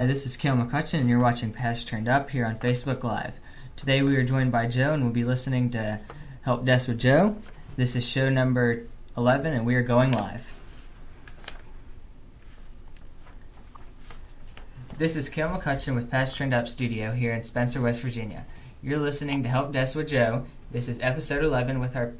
[0.00, 3.32] This is Cael McCutcheon, and you're watching Past Turned Up here on Facebook Live.
[3.76, 5.98] Today we are joined by Joe, and we'll be listening to
[6.42, 7.34] Help Desk with Joe.
[7.74, 10.52] This is show number 11, and we are going live.
[14.98, 18.46] This is Cael McCutcheon with Past Turned Up Studio here in Spencer, West Virginia.
[18.80, 20.46] You're listening to Help Desk with Joe.
[20.70, 22.14] This is episode 11 with our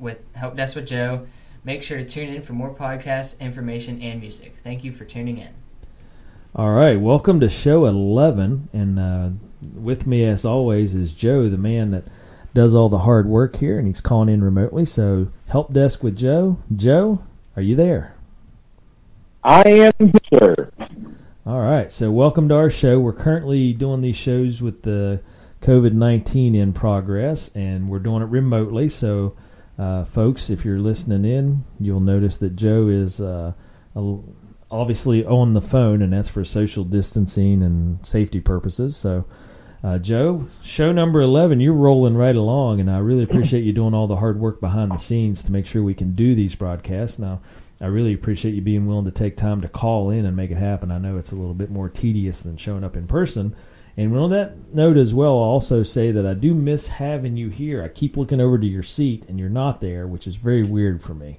[0.00, 1.28] with Help Desk with Joe.
[1.62, 4.56] Make sure to tune in for more podcasts, information, and music.
[4.64, 5.54] Thank you for tuning in.
[6.56, 8.68] All right, welcome to show 11.
[8.72, 9.30] And uh,
[9.74, 12.04] with me, as always, is Joe, the man that
[12.54, 14.86] does all the hard work here, and he's calling in remotely.
[14.86, 16.58] So, help desk with Joe.
[16.76, 17.24] Joe,
[17.56, 18.14] are you there?
[19.42, 19.62] I
[19.98, 20.70] am, sir.
[21.44, 23.00] All right, so welcome to our show.
[23.00, 25.22] We're currently doing these shows with the
[25.60, 28.88] COVID 19 in progress, and we're doing it remotely.
[28.90, 29.34] So,
[29.76, 33.20] uh, folks, if you're listening in, you'll notice that Joe is.
[33.20, 33.54] Uh,
[33.96, 34.18] a,
[34.74, 38.96] obviously on the phone, and that's for social distancing and safety purposes.
[38.96, 39.24] So,
[39.82, 43.94] uh, Joe, show number 11, you're rolling right along, and I really appreciate you doing
[43.94, 47.18] all the hard work behind the scenes to make sure we can do these broadcasts.
[47.18, 47.40] Now,
[47.80, 50.56] I really appreciate you being willing to take time to call in and make it
[50.56, 50.90] happen.
[50.90, 53.54] I know it's a little bit more tedious than showing up in person.
[53.96, 57.48] And on that note as well, I'll also say that I do miss having you
[57.48, 57.82] here.
[57.82, 61.02] I keep looking over to your seat, and you're not there, which is very weird
[61.02, 61.38] for me.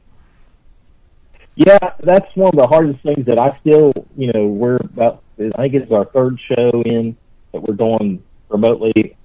[1.55, 5.23] Yeah, that's one of the hardest things that I still, you know, we're about.
[5.39, 7.15] I think it's our third show in
[7.53, 9.17] that we're doing remotely.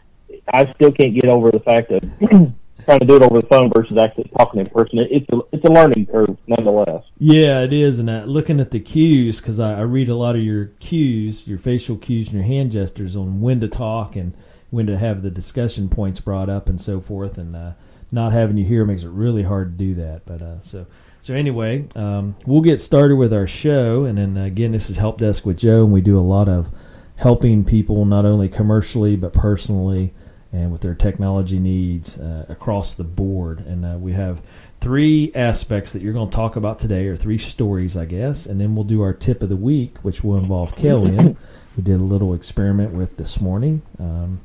[0.53, 2.03] I still can't get over the fact of
[2.85, 4.99] trying to do it over the phone versus actually talking in person.
[5.11, 7.05] It's a it's a learning curve, nonetheless.
[7.19, 7.99] Yeah, it is.
[7.99, 11.47] And uh, looking at the cues, because I, I read a lot of your cues,
[11.47, 14.35] your facial cues, and your hand gestures on when to talk and
[14.71, 17.39] when to have the discussion points brought up and so forth.
[17.39, 17.73] And uh,
[18.13, 20.23] not having you here makes it really hard to do that.
[20.27, 20.87] But uh, so
[21.23, 25.19] so anyway, um, we'll get started with our show, and then again, this is Help
[25.19, 26.69] Desk with Joe, and we do a lot of
[27.17, 30.15] helping people not only commercially but personally
[30.53, 33.61] and with their technology needs uh, across the board.
[33.61, 34.41] And uh, we have
[34.81, 38.61] three aspects that you're going to talk about today, or three stories, I guess, and
[38.61, 41.37] then we'll do our tip of the week, which will involve Kellyanne.
[41.77, 43.83] we did a little experiment with this morning.
[43.99, 44.41] Um,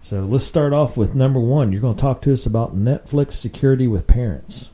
[0.00, 1.72] so let's start off with number one.
[1.72, 4.70] You're going to talk to us about Netflix security with parents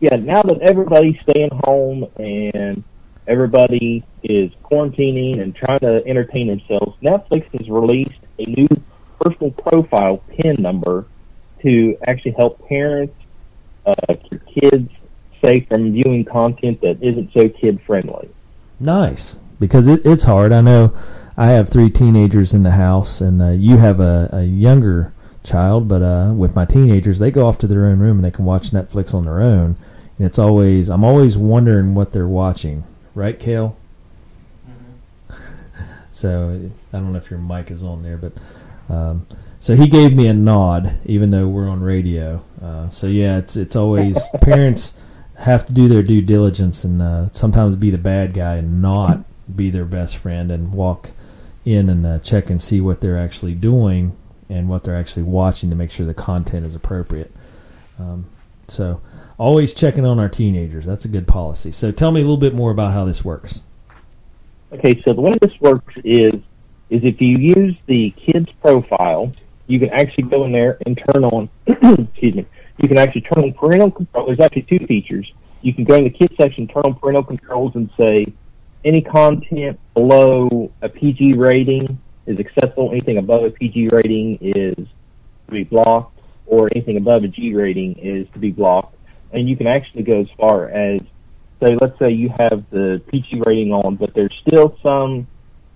[0.00, 2.84] yeah, now that everybody's staying home and
[3.26, 8.68] everybody is quarantining and trying to entertain themselves, Netflix has released a new
[9.20, 11.06] personal profile PIN number
[11.62, 13.14] to actually help parents
[13.86, 13.94] uh,
[14.28, 14.90] keep kids
[15.42, 18.28] safe from viewing content that isn't so kid friendly.
[18.80, 20.52] Nice, because it, it's hard.
[20.52, 20.94] I know
[21.36, 25.12] I have three teenagers in the house, and uh, you have a, a younger
[25.44, 28.30] child, but uh, with my teenagers, they go off to their own room and they
[28.30, 29.76] can watch Netflix on their own.
[30.18, 32.84] And it's always I'm always wondering what they're watching,
[33.14, 33.74] right, Cael?
[34.68, 35.82] Mm-hmm.
[36.12, 38.32] so I don't know if your mic is on there, but
[38.88, 39.26] um,
[39.60, 42.42] so he gave me a nod, even though we're on radio.
[42.62, 44.92] Uh, so yeah, it's it's always parents
[45.36, 49.24] have to do their due diligence and uh, sometimes be the bad guy and not
[49.54, 51.10] be their best friend and walk
[51.64, 54.16] in and uh, check and see what they're actually doing
[54.48, 57.32] and what they're actually watching to make sure the content is appropriate.
[57.98, 58.26] Um,
[58.66, 59.00] so
[59.38, 60.84] always checking on our teenagers.
[60.84, 61.72] That's a good policy.
[61.72, 63.62] So tell me a little bit more about how this works.
[64.72, 66.34] Okay, so the way this works is
[66.90, 69.30] is if you use the kid's profile,
[69.66, 71.48] you can actually go in there and turn on.
[71.66, 72.46] excuse me.
[72.78, 74.26] You can actually turn on parental control.
[74.26, 75.30] There's actually two features.
[75.60, 78.32] You can go in the kids section, turn on parental controls, and say
[78.84, 82.90] any content below a PG rating is accessible.
[82.90, 87.94] Anything above a PG rating is to be blocked, or anything above a G rating
[87.98, 88.94] is to be blocked
[89.32, 91.00] and you can actually go as far as
[91.60, 95.26] say, let's say you have the PG rating on, but there's still some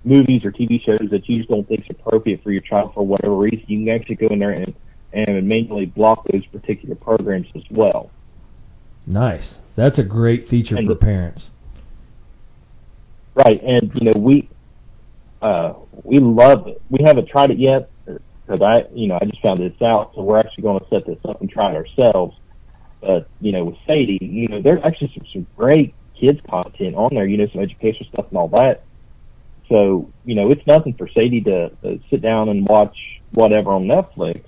[0.05, 3.05] movies or TV shows that you just don't think is appropriate for your child for
[3.07, 3.65] whatever reason.
[3.67, 4.75] You can actually go in there and
[5.15, 8.11] and manually block those particular programs as well.
[9.07, 9.61] Nice.
[9.77, 11.51] That's a great feature and for the, parents.
[13.35, 14.49] Right, and you know we
[15.43, 15.75] uh,
[16.05, 16.81] we love it.
[16.91, 20.23] We haven't tried it yet because I you know I just found this out, so
[20.23, 22.37] we're actually going to set this up and try it ourselves
[23.01, 27.15] But you know, with Sadie, you know, there's actually some, some great kids content on
[27.15, 28.85] there, you know, some educational stuff and all that.
[29.69, 32.97] So, you know, it's nothing for Sadie to, to sit down and watch
[33.33, 34.45] whatever on Netflix.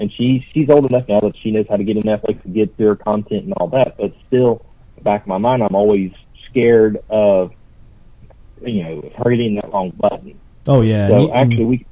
[0.00, 2.54] And she she's old enough now that she knows how to get in Netflix and
[2.54, 3.96] get their content and all that.
[3.98, 4.64] But still,
[5.02, 6.12] back of my mind, I'm always
[6.48, 7.52] scared of,
[8.64, 10.38] you know, her hitting that wrong button.
[10.66, 11.08] Oh yeah.
[11.08, 11.86] So actually, we.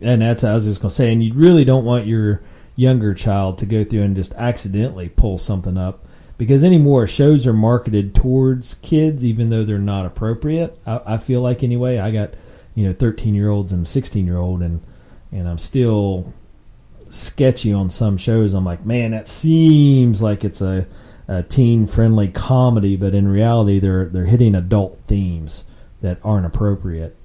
[0.00, 2.42] And that's I was just gonna say, and you really don't want your
[2.76, 6.04] younger child to go through and just accidentally pull something up
[6.36, 10.78] because anymore shows are marketed towards kids, even though they're not appropriate.
[10.86, 11.98] I, I feel like anyway.
[11.98, 12.34] I got
[12.74, 14.82] you know 13 year olds and 16 year old, and
[15.32, 16.32] and I'm still
[17.08, 18.54] sketchy on some shows.
[18.54, 20.86] I'm like, man, that seems like it's a,
[21.28, 25.64] a teen friendly comedy, but in reality, they're they're hitting adult themes
[26.02, 27.16] that aren't appropriate,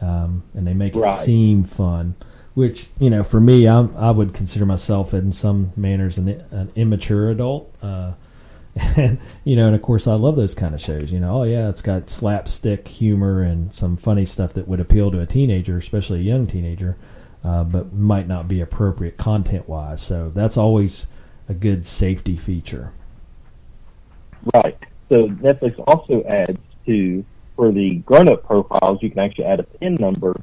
[0.00, 1.20] um, and they make Right.
[1.20, 2.14] it seem fun.
[2.54, 6.72] Which you know, for me, I'm, I would consider myself in some manners an, an
[6.74, 7.72] immature adult.
[7.80, 8.12] Uh,
[8.96, 11.12] and you know, and of course, I love those kind of shows.
[11.12, 15.10] You know, oh yeah, it's got slapstick humor and some funny stuff that would appeal
[15.12, 16.96] to a teenager, especially a young teenager,
[17.44, 20.02] uh, but might not be appropriate content wise.
[20.02, 21.06] So that's always
[21.48, 22.92] a good safety feature.
[24.54, 24.78] Right.
[25.08, 27.24] So Netflix also adds to
[27.60, 30.40] for the grown-up profiles, you can actually add a PIN number.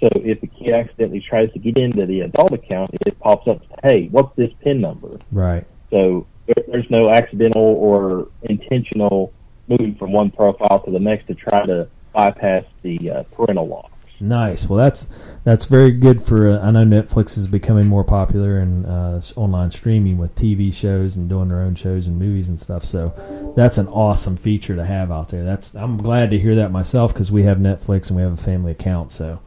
[0.00, 3.60] So if a kid accidentally tries to get into the adult account, it pops up,
[3.84, 5.64] "Hey, what's this PIN number?" Right.
[5.90, 9.32] So there- there's no accidental or intentional
[9.68, 13.92] moving from one profile to the next to try to bypass the uh, parental locks.
[14.20, 14.68] Nice.
[14.68, 15.08] Well, that's
[15.44, 16.50] that's very good for.
[16.50, 21.16] Uh, I know Netflix is becoming more popular in uh, online streaming with TV shows
[21.16, 22.84] and doing their own shows and movies and stuff.
[22.84, 25.44] So that's an awesome feature to have out there.
[25.44, 28.42] That's I'm glad to hear that myself because we have Netflix and we have a
[28.42, 29.12] family account.
[29.12, 29.38] So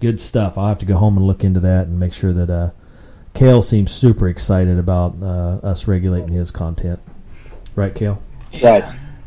[0.00, 0.58] good stuff.
[0.58, 2.70] I'll have to go home and look into that and make sure that uh,
[3.34, 7.00] Cael seems super excited about uh, us regulating his content.
[7.74, 8.18] Right, Cael?
[8.62, 8.84] Right.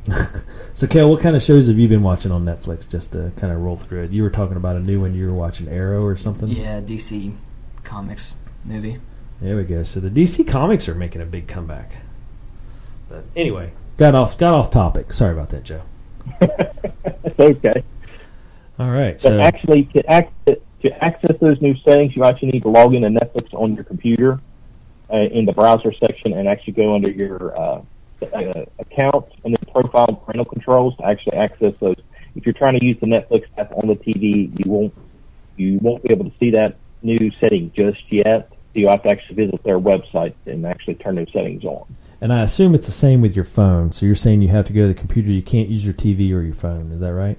[0.76, 2.90] So, Cael, what kind of shows have you been watching on Netflix?
[2.90, 4.12] Just to kind of roll through it.
[4.12, 5.14] You were talking about a new one.
[5.14, 6.50] You were watching Arrow or something.
[6.50, 7.36] Yeah, DC
[7.84, 9.00] Comics movie.
[9.40, 9.84] There we go.
[9.84, 11.98] So the DC Comics are making a big comeback.
[13.08, 15.14] But anyway, got off got off topic.
[15.14, 15.84] Sorry about that, Joe.
[16.40, 17.84] That's okay.
[18.80, 19.14] All right.
[19.14, 22.96] But So actually, to access, to access those new settings, you actually need to log
[22.96, 24.40] into Netflix on your computer
[25.12, 27.82] uh, in the browser section and actually go under your uh,
[28.34, 31.96] uh, account and then profile and parental controls to actually access those.
[32.36, 34.94] If you're trying to use the Netflix app on the TV, you won't
[35.56, 38.52] you won't be able to see that new setting just yet.
[38.74, 41.86] You have to actually visit their website and actually turn those settings on.
[42.22, 43.92] and I assume it's the same with your phone.
[43.92, 45.30] So you're saying you have to go to the computer.
[45.30, 46.92] You can't use your TV or your phone.
[46.92, 47.38] Is that right?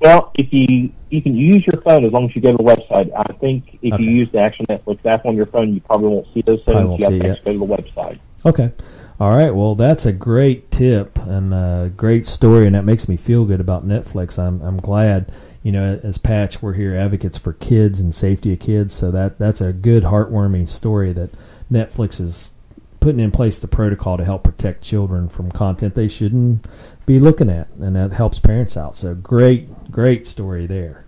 [0.00, 2.64] Well, if you you can use your phone as long as you go to the
[2.64, 3.10] website.
[3.16, 4.02] I think if Okay.
[4.02, 6.98] you use the actual Netflix app on your phone, you probably won't see those settings.
[6.98, 8.18] You have to actually go to the website.
[8.44, 8.72] Okay.
[9.20, 9.54] All right.
[9.54, 13.60] Well, that's a great tip and a great story, and that makes me feel good
[13.60, 14.38] about Netflix.
[14.38, 15.30] I'm I'm glad.
[15.62, 18.92] You know, as Patch, we're here advocates for kids and safety of kids.
[18.92, 21.30] So that that's a good, heartwarming story that
[21.72, 22.52] Netflix is
[23.00, 26.66] putting in place the protocol to help protect children from content they shouldn't
[27.06, 28.96] be looking at, and that helps parents out.
[28.96, 31.04] So great, great story there.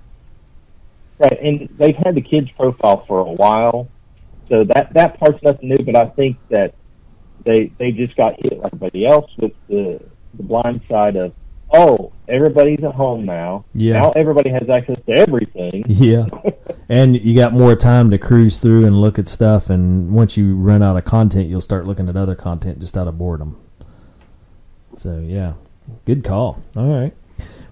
[1.19, 3.89] Right, and they've had the kids profile for a while,
[4.49, 5.79] so that that part's nothing new.
[5.79, 6.75] But I think that
[7.47, 9.99] they they just got hit like everybody else with the
[10.35, 11.33] the blind side of
[11.73, 13.65] oh everybody's at home now.
[13.75, 14.01] Yeah.
[14.01, 15.85] Now everybody has access to everything.
[15.89, 16.27] Yeah.
[16.89, 19.71] And you got more time to cruise through and look at stuff.
[19.71, 23.09] And once you run out of content, you'll start looking at other content just out
[23.09, 23.61] of boredom.
[24.95, 25.55] So yeah,
[26.05, 26.63] good call.
[26.77, 27.13] All right.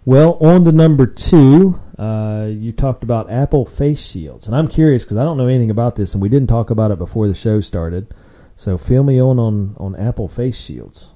[0.05, 1.81] Well, on to number two.
[1.97, 5.71] Uh, you talked about Apple face shields, and I'm curious because I don't know anything
[5.71, 8.13] about this, and we didn't talk about it before the show started.
[8.57, 11.11] So fill me on on, on Apple face shields.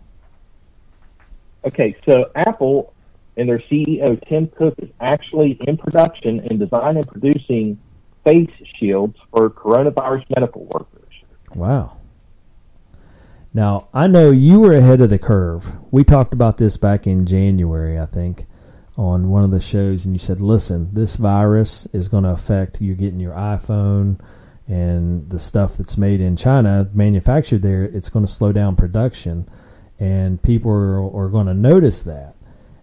[1.65, 2.93] Okay, so Apple
[3.37, 7.79] and their CEO Tim Cook is actually in production and designing and producing
[8.25, 11.13] face shields for coronavirus medical workers.
[11.55, 11.97] Wow.
[13.55, 15.71] Now, I know you were ahead of the curve.
[15.91, 18.47] We talked about this back in January, I think,
[18.97, 22.81] on one of the shows, and you said, listen, this virus is going to affect
[22.81, 24.21] you getting your iPhone
[24.69, 29.49] and the stuff that's made in China, manufactured there, it's going to slow down production,
[29.99, 32.35] and people are, are going to notice that.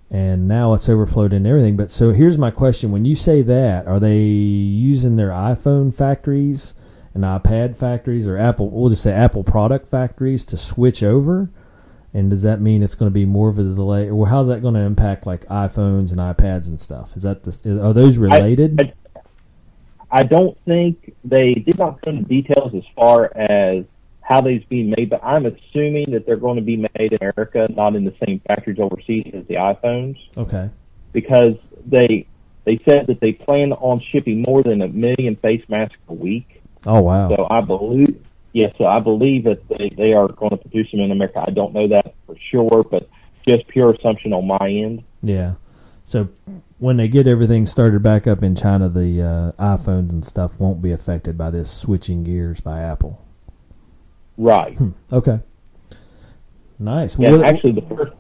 [0.09, 1.77] And now it's overflowed in everything.
[1.77, 6.73] But so here's my question: When you say that, are they using their iPhone factories
[7.13, 8.69] and iPad factories, or Apple?
[8.69, 11.49] We'll just say Apple product factories to switch over.
[12.13, 14.61] And does that mean it's going to be more of a delay, or how's that
[14.61, 17.11] going to impact like iPhones and iPads and stuff?
[17.17, 18.79] Is that the, are those related?
[18.79, 18.93] I, I
[20.24, 23.85] don't think they did not go into details as far as
[24.21, 27.67] how these being made, but I'm assuming that they're going to be made in America,
[27.69, 30.69] not in the same factories overseas as the iPhones, okay.
[31.13, 31.53] because
[31.85, 32.25] they
[32.63, 36.63] they said that they plan on shipping more than a million face masks a week.
[36.88, 37.29] Oh wow.
[37.29, 38.19] So I believe,
[38.53, 41.43] yeah, so I believe that they, they are going to produce them in America.
[41.45, 43.07] I don't know that for sure, but
[43.47, 45.03] just pure assumption on my end.
[45.21, 45.53] Yeah.
[46.05, 46.29] So
[46.79, 50.82] when they get everything started back up in China, the uh, iPhones and stuff won't
[50.82, 53.22] be affected by this switching gears by Apple.
[54.38, 54.77] Right.
[55.12, 55.39] Okay.
[56.77, 57.17] Nice.
[57.17, 58.12] Yeah, What- actually, the first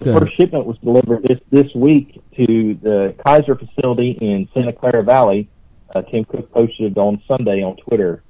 [0.00, 5.02] the first shipment was delivered this this week to the Kaiser facility in Santa Clara
[5.02, 5.48] Valley.
[5.94, 8.22] Uh, Tim Cook posted on Sunday on Twitter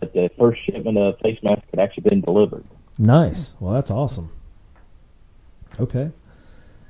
[0.00, 2.64] that the first shipment of face masks had actually been delivered.
[2.98, 3.54] Nice.
[3.58, 4.30] Well, that's awesome.
[5.80, 6.10] Okay.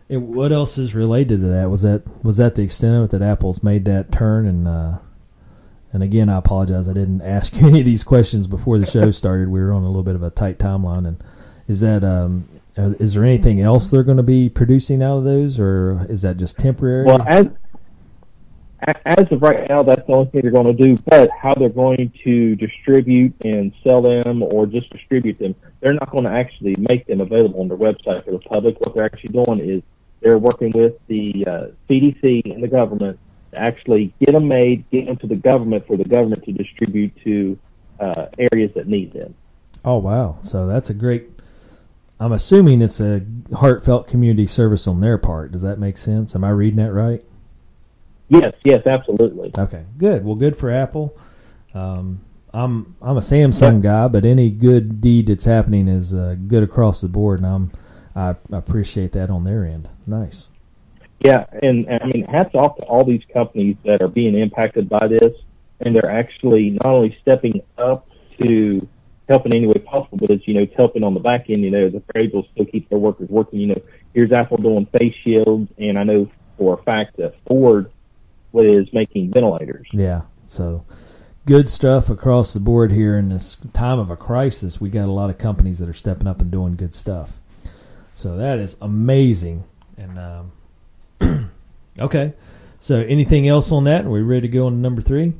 [0.08, 1.70] And what else is related to that?
[1.70, 4.46] Was that was that the extent of it that Apple's made that turn?
[4.46, 4.98] And uh,
[5.92, 6.88] and again, I apologize.
[6.88, 9.48] I didn't ask you any of these questions before the show started.
[9.48, 11.08] We were on a little bit of a tight timeline.
[11.08, 11.24] And
[11.66, 12.48] is that um,
[12.78, 16.22] uh, is there anything else they're going to be producing out of those, or is
[16.22, 17.04] that just temporary?
[17.04, 17.46] Well, as
[19.04, 20.98] as of right now, that's the only thing they're going to do.
[21.06, 26.10] But how they're going to distribute and sell them, or just distribute them, they're not
[26.10, 28.78] going to actually make them available on their website for the public.
[28.80, 29.82] What they're actually doing is
[30.26, 33.16] they're working with the uh, CDC and the government
[33.52, 37.12] to actually get them made, get them to the government for the government to distribute
[37.22, 37.56] to
[38.00, 39.36] uh, areas that need them.
[39.84, 40.38] Oh wow!
[40.42, 41.30] So that's a great.
[42.18, 45.52] I'm assuming it's a heartfelt community service on their part.
[45.52, 46.34] Does that make sense?
[46.34, 47.22] Am I reading that right?
[48.28, 49.52] Yes, yes, absolutely.
[49.56, 50.24] Okay, good.
[50.24, 51.16] Well, good for Apple.
[51.72, 52.20] Um,
[52.52, 57.00] I'm I'm a Samsung guy, but any good deed that's happening is uh, good across
[57.00, 57.70] the board, and I'm
[58.16, 59.88] I appreciate that on their end.
[60.06, 60.48] Nice.
[61.20, 64.88] Yeah, and, and I mean, hats off to all these companies that are being impacted
[64.88, 65.34] by this,
[65.80, 68.08] and they're actually not only stepping up
[68.40, 68.86] to
[69.28, 71.62] help in any way possible, but it's you know it's helping on the back end.
[71.62, 73.60] You know, the they're able to still keep their workers working.
[73.60, 73.82] You know,
[74.14, 77.90] here's Apple doing face shields, and I know for a fact that Ford
[78.54, 79.86] is making ventilators.
[79.92, 80.22] Yeah.
[80.46, 80.84] So
[81.44, 84.80] good stuff across the board here in this time of a crisis.
[84.80, 87.40] We got a lot of companies that are stepping up and doing good stuff.
[88.16, 89.62] So that is amazing.
[89.98, 91.50] And um,
[92.00, 92.32] okay.
[92.80, 94.06] So anything else on that?
[94.06, 95.34] Are we ready to go on number three?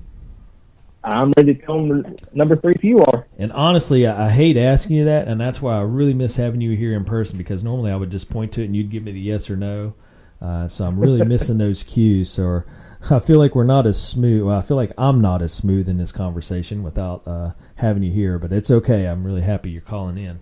[1.02, 2.04] I'm ready to come
[2.34, 3.26] number three if you are.
[3.38, 6.60] And honestly, I, I hate asking you that, and that's why I really miss having
[6.60, 9.04] you here in person because normally I would just point to it and you'd give
[9.04, 9.94] me the yes or no.
[10.42, 12.28] Uh, so I'm really missing those cues.
[12.28, 12.62] So
[13.10, 14.42] I feel like we're not as smooth.
[14.42, 18.12] Well, I feel like I'm not as smooth in this conversation without uh, having you
[18.12, 19.06] here, but it's okay.
[19.06, 20.40] I'm really happy you're calling in.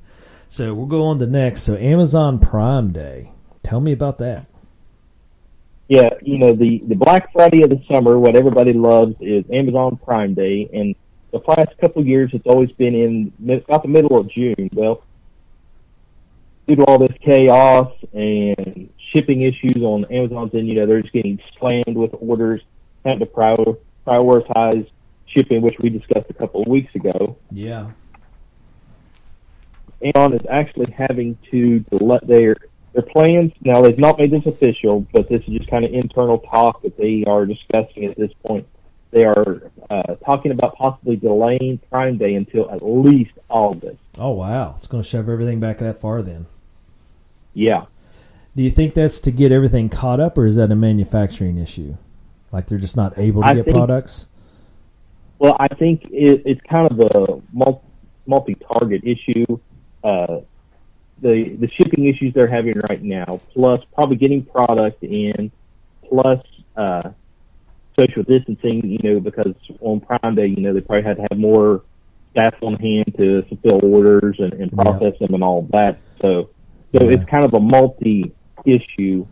[0.54, 1.62] So we'll go on to next.
[1.62, 3.32] So Amazon Prime Day.
[3.64, 4.46] Tell me about that.
[5.88, 8.20] Yeah, you know the the Black Friday of the summer.
[8.20, 10.94] What everybody loves is Amazon Prime Day, and
[11.32, 14.70] the past couple of years it's always been in about the middle of June.
[14.72, 15.02] Well,
[16.68, 21.12] due to all this chaos and shipping issues on Amazon's end, you know they're just
[21.12, 22.62] getting slammed with orders,
[23.04, 23.56] having to prior,
[24.06, 24.88] prioritize
[25.26, 27.36] shipping, which we discussed a couple of weeks ago.
[27.50, 27.90] Yeah.
[30.04, 32.56] Amazon is actually having to delay their
[32.92, 33.52] their plans.
[33.62, 36.96] Now they've not made this official, but this is just kind of internal talk that
[36.96, 38.66] they are discussing at this point.
[39.10, 43.98] They are uh, talking about possibly delaying Prime Day until at least August.
[44.18, 46.46] Oh wow, it's going to shove everything back that far then.
[47.56, 47.84] Yeah,
[48.56, 51.96] Do you think that's to get everything caught up, or is that a manufacturing issue?
[52.50, 54.26] Like they're just not able to I get think- products?
[55.38, 57.82] well, I think it, it's kind of a mul-
[58.26, 59.46] multi-target issue.
[60.04, 60.40] Uh,
[61.22, 65.50] the the shipping issues they're having right now, plus probably getting product in,
[66.08, 66.40] plus
[66.76, 67.10] uh,
[67.98, 68.84] social distancing.
[68.84, 71.82] You know, because on Prime Day, you know, they probably had to have more
[72.32, 74.82] staff on hand to fulfill orders and, and Yeah.
[74.82, 75.98] process them and all that.
[76.20, 76.50] So,
[76.92, 77.10] so Yeah.
[77.12, 79.24] it's kind of a multi-issue.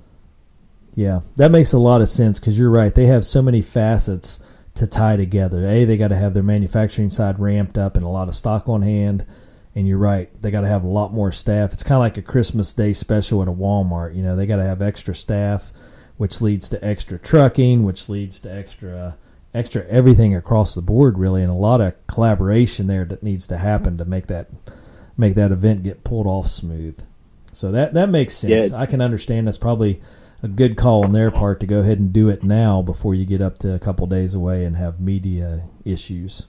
[0.95, 2.95] Yeah, that makes a lot of sense because you're right.
[2.95, 4.39] They have so many facets
[4.75, 5.67] to tie together.
[5.67, 8.69] A, they got to have their manufacturing side ramped up and a lot of stock
[8.69, 9.25] on hand.
[9.75, 11.73] And you're right, they got to have a lot more staff.
[11.73, 14.15] It's kind of like a Christmas Day special at a Walmart.
[14.15, 15.73] You know, they got to have extra staff,
[16.19, 19.13] which leads to extra trucking, which leads to extra uh,
[19.55, 23.59] extra everything across the board, really, and a lot of collaboration there that needs to
[23.59, 24.51] happen to make that
[25.17, 26.99] make that event get pulled off smooth.
[27.53, 28.71] So that that makes sense.
[28.71, 28.79] Yeah.
[28.79, 30.01] I can understand that's probably
[30.43, 33.25] a good call on their part to go ahead and do it now before you
[33.25, 36.47] get up to a couple days away and have media issues.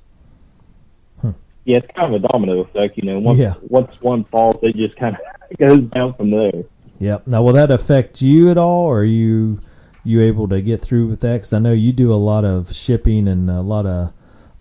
[1.66, 2.98] Yeah, it's kind of a domino effect.
[2.98, 3.54] You know, once Yeah.
[3.70, 6.64] once one falls, it just kind of goes down from there.
[7.00, 7.28] Yep.
[7.28, 9.60] Now, will that affect you at all, or are you
[10.04, 11.34] you able to get through with that?
[11.34, 14.12] Because I know you do a lot of shipping and a lot of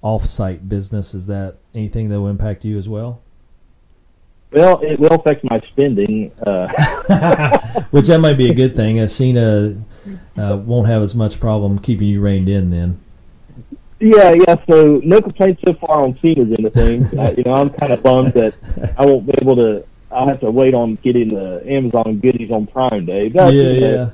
[0.02, 1.14] off-site business.
[1.14, 3.20] Is that anything that will impact you as well?
[4.52, 6.30] Well, it will affect my spending.
[6.46, 6.68] Uh,
[7.90, 8.98] Which that might be a good thing.
[8.98, 9.74] As Cena
[10.36, 13.00] uh, won't have as much problem keeping you reined in then.
[14.02, 14.56] Yeah, yeah.
[14.68, 17.12] So no complaints so far on Cena's end of things.
[17.18, 18.54] uh, you know, I'm kind of bummed that
[18.98, 19.84] I won't be able to.
[20.10, 23.28] I'll have to wait on getting the Amazon goodies on Prime Day.
[23.28, 24.10] But, yeah, you know, yeah.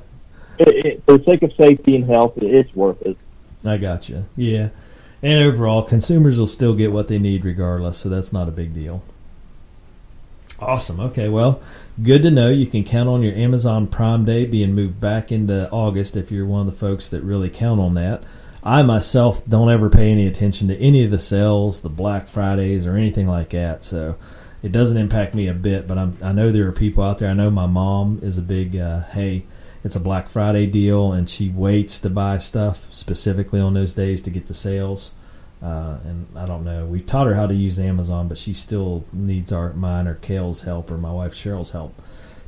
[0.65, 3.17] It, it, for the sake of safety and health, it, it's worth it.
[3.65, 4.25] I got you.
[4.37, 4.69] Yeah.
[5.21, 8.73] And overall, consumers will still get what they need regardless, so that's not a big
[8.73, 9.03] deal.
[10.61, 10.99] Awesome.
[10.99, 11.61] Okay, well,
[12.01, 12.49] good to know.
[12.49, 16.45] You can count on your Amazon Prime Day being moved back into August if you're
[16.45, 18.23] one of the folks that really count on that.
[18.63, 22.85] I myself don't ever pay any attention to any of the sales, the Black Fridays,
[22.85, 23.83] or anything like that.
[23.83, 24.15] So
[24.61, 25.87] it doesn't impact me a bit.
[25.87, 27.29] But I'm, I know there are people out there.
[27.29, 29.45] I know my mom is a big, uh, hey,
[29.83, 34.21] it's a Black Friday deal, and she waits to buy stuff specifically on those days
[34.23, 35.11] to get the sales.
[35.61, 36.85] Uh, and I don't know.
[36.85, 40.61] We taught her how to use Amazon, but she still needs our mine or Cael's
[40.61, 41.95] help or my wife Cheryl's help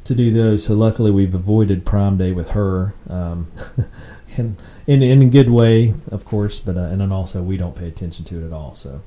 [0.06, 0.65] to do those.
[0.65, 3.51] So luckily, we've avoided Prime Day with her, um,
[4.38, 4.57] and
[4.88, 6.59] in in a good way, of course.
[6.59, 8.73] But uh, and then also we don't pay attention to it at all.
[8.75, 9.01] So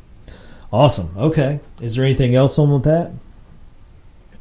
[0.73, 1.15] awesome.
[1.17, 3.13] Okay, is there anything else on with that?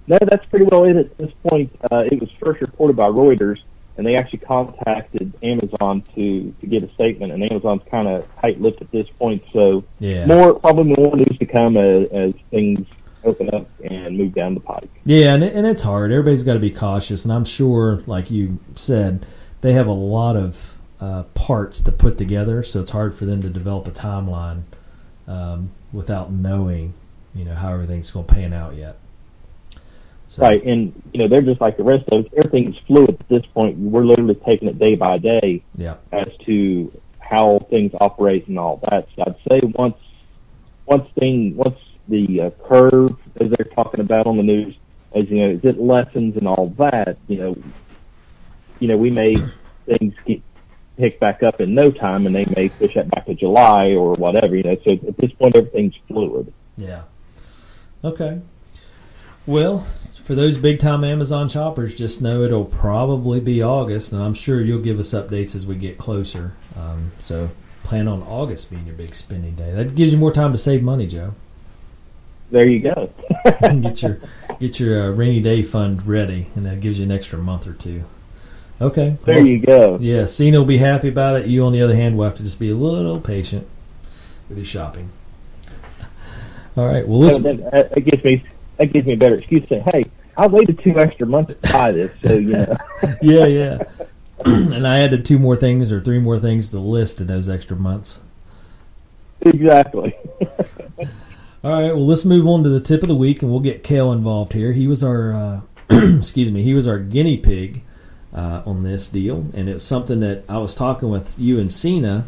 [0.08, 1.74] No, that's pretty well it at this point.
[1.92, 3.60] Uh, it was first reported by Reuters
[3.98, 8.82] and they actually contacted Amazon to to get a statement, and Amazon's kind of tight-lipped
[8.82, 9.44] at this point.
[9.54, 10.26] So Yeah.
[10.26, 12.88] more probably more news to come as, as things
[13.24, 14.90] open up and move down the pike.
[15.06, 16.12] Yeah, and, it, and it's hard.
[16.12, 19.26] Everybody's got to be cautious, and I'm sure, like you said,
[19.62, 20.73] they have a lot of
[21.04, 24.62] uh, parts to put together, so it's hard for them to develop a timeline
[25.28, 26.94] um, without knowing,
[27.36, 28.96] you know, how everything's going to pan out yet.
[30.30, 32.32] So, Right, and you know they're just like the rest of us.
[32.38, 33.78] Everything's fluid at this point.
[33.78, 35.96] We're literally taking it day by day Yeah.
[36.14, 39.08] as to how things operate and all that.
[39.16, 39.98] So I'd say once
[40.86, 44.74] once thing once the uh, curve, as they're talking about on the news,
[45.14, 47.58] as you know, as it lessens and all that, you know,
[48.80, 49.36] you know, we may
[49.86, 50.42] things get
[50.98, 54.14] pick back up in no time, and they may push that back to July or
[54.16, 54.56] whatever.
[54.56, 56.52] You know, so at this point everything's fluid.
[56.78, 57.04] Yeah.
[58.04, 58.42] Okay.
[59.46, 59.86] Well,
[60.24, 64.62] for those big time Amazon shoppers, just know it'll probably be August, and I'm sure
[64.62, 66.54] you'll give us updates as we get closer.
[66.78, 67.50] Um, so
[67.84, 69.72] plan on August being your big spending day.
[69.72, 71.34] That gives you more time to save money, Joe.
[72.52, 73.12] There you go.
[73.82, 74.20] get your
[74.60, 77.74] get your uh, rainy day fund ready, and that gives you an extra month or
[77.74, 78.04] two.
[78.84, 79.16] Okay.
[79.24, 79.98] there Well, you go.
[80.02, 81.48] Yeah, Cena will be happy about it.
[81.48, 83.66] You, on the other hand, will have to just be a little patient
[84.50, 85.10] with your shopping.
[86.78, 87.08] All right.
[87.08, 88.44] Well, So let's then, uh, that gives me
[88.78, 91.72] that gives me a better excuse to say, hey, I waited two extra months to
[91.72, 92.78] buy this, so you know.
[93.22, 93.84] yeah, yeah.
[94.46, 97.48] and I added two more things or three more things to the list in those
[97.48, 98.20] extra months.
[99.42, 100.14] exactly.
[101.64, 103.84] All right, well, let's move on to the tip of the week, and we'll get
[103.84, 104.74] Cael involved here.
[104.74, 105.62] He was our, uh,
[106.18, 107.84] excuse me, he was our guinea pig
[108.34, 112.26] uh, on this deal, and it's something that I was talking with you and Cena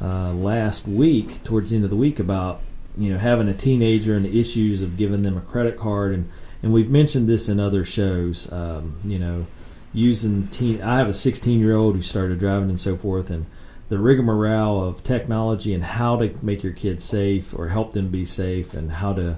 [0.00, 2.60] uh, last week, towards the end of the week, about
[2.96, 6.30] you know having a teenager and the issues of giving them a credit card, and
[6.62, 8.50] and we've mentioned this in other shows.
[8.50, 9.46] Um, you know,
[9.92, 10.80] using teen.
[10.82, 13.46] I have a 16 year old who started driving and so forth, and
[13.88, 18.24] the rigmarole of technology and how to make your kids safe or help them be
[18.24, 19.36] safe and how to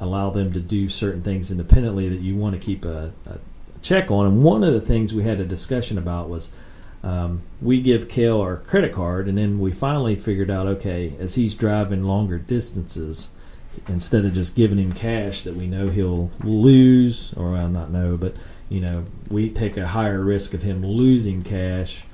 [0.00, 3.38] allow them to do certain things independently that you want to keep a, a
[3.82, 4.26] check on.
[4.26, 6.48] And one of the things we had a discussion about was
[7.02, 11.34] um, we give Kale our credit card, and then we finally figured out okay, as
[11.34, 13.28] he's driving longer distances,
[13.88, 18.16] instead of just giving him cash that we know he'll lose, or well, not know,
[18.16, 18.36] but
[18.68, 22.04] you know, we take a higher risk of him losing cash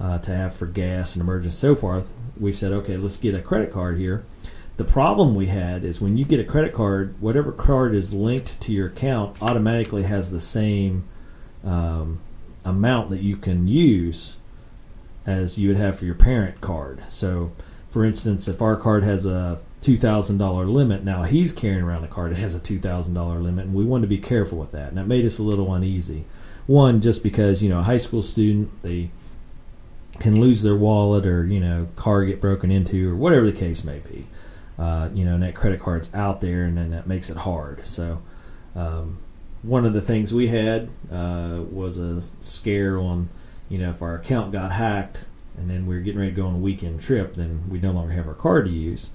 [0.00, 2.12] uh, to have for gas and emergency so forth.
[2.38, 4.24] We said, okay, let's get a credit card here.
[4.80, 8.58] The problem we had is when you get a credit card, whatever card is linked
[8.62, 11.06] to your account automatically has the same
[11.62, 12.18] um,
[12.64, 14.36] amount that you can use
[15.26, 17.02] as you would have for your parent card.
[17.08, 17.52] So,
[17.90, 22.04] for instance, if our card has a two thousand dollar limit, now he's carrying around
[22.04, 24.56] a card that has a two thousand dollar limit, and we wanted to be careful
[24.56, 26.24] with that, and that made us a little uneasy.
[26.66, 29.10] One, just because you know, a high school student they
[30.20, 33.84] can lose their wallet or you know, car get broken into or whatever the case
[33.84, 34.26] may be.
[34.80, 37.84] Uh, you know, net credit card's out there, and then that makes it hard.
[37.86, 38.20] So.
[38.74, 39.18] Um,
[39.62, 43.28] one of the things we had uh, was a scare on,
[43.68, 45.26] you know, if our account got hacked
[45.58, 47.90] and then we were getting ready to go on a weekend trip, then we no
[47.90, 49.10] longer have our card to use,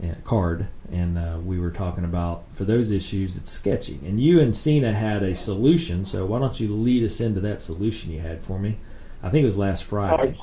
[0.00, 3.98] and card, and uh, we were talking about for those issues it's sketchy.
[4.04, 7.60] And you and Cena had a solution, so why don't you lead us into that
[7.60, 8.76] solution you had for me?
[9.22, 10.38] I think it was last Friday.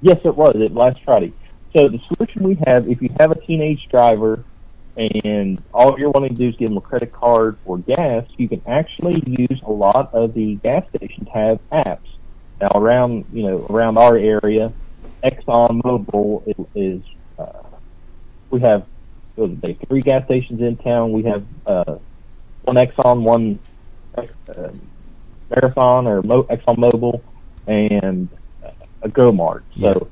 [0.00, 0.56] yes, it was.
[0.56, 1.34] It last Friday.
[1.74, 4.44] So the solution we have, if you have a teenage driver
[4.96, 8.48] and all you're wanting to do is give them a credit card for gas, you
[8.48, 11.98] can actually use a lot of the gas stations have apps.
[12.60, 14.72] Now around you know around our area,
[15.24, 16.42] Exxon Mobil
[16.74, 17.02] is,
[17.38, 17.78] uh,
[18.50, 18.86] we have
[19.36, 21.12] they, three gas stations in town.
[21.12, 21.96] We have uh,
[22.62, 23.58] one Exxon, one
[24.18, 24.70] uh,
[25.48, 27.22] Marathon or Mo- Exxon Mobil,
[27.66, 28.28] and
[29.02, 29.64] a Go Mart.
[29.78, 30.10] So,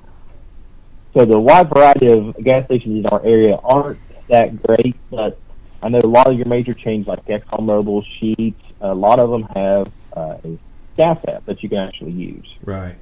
[1.19, 5.37] so the wide variety of gas stations in our area aren't that great, but
[5.83, 9.43] I know a lot of your major chains like ExxonMobil, Sheetz, a lot of them
[9.43, 10.59] have uh, a
[10.97, 12.47] gas app that you can actually use.
[12.65, 12.95] Right.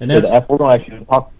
[0.00, 1.32] And So that's the app we're going to actually talk.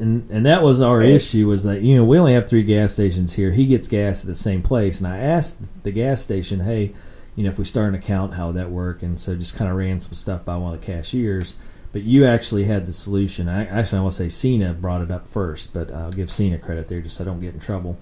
[0.00, 2.94] and and that was our issue was that you know we only have three gas
[2.94, 3.52] stations here.
[3.52, 6.94] He gets gas at the same place, and I asked the gas station, hey,
[7.36, 9.04] you know, if we start an account, how would that work?
[9.04, 11.54] And so just kind of ran some stuff by one of the cashiers.
[11.96, 13.48] But you actually had the solution.
[13.48, 16.58] I actually I want to say Cena brought it up first, but I'll give Cena
[16.58, 17.96] credit there just so I don't get in trouble.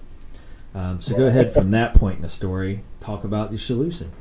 [0.73, 2.81] Um, so go ahead from that point in the story.
[2.99, 4.11] Talk about your solution.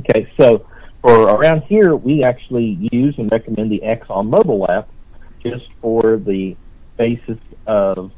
[0.00, 0.66] Okay, so
[1.02, 4.88] for around here, we actually use and recommend the Exxon Mobil app
[5.40, 6.56] just for the
[6.96, 8.10] basis of